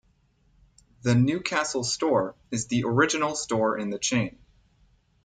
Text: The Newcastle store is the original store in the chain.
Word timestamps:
The 1.03 1.13
Newcastle 1.13 1.83
store 1.83 2.33
is 2.49 2.65
the 2.65 2.85
original 2.85 3.35
store 3.35 3.77
in 3.77 3.91
the 3.91 3.99
chain. 3.99 4.39